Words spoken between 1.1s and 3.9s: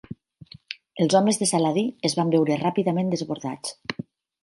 homes de Saladí es van veure ràpidament desbordats.